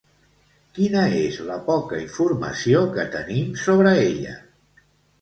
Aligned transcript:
Quina 0.77 1.03
és 1.17 1.37
la 1.51 1.59
poca 1.69 2.01
informació 2.05 2.83
que 2.99 3.09
tenim 3.19 3.55
sobre 3.69 3.97
ella? 4.11 4.39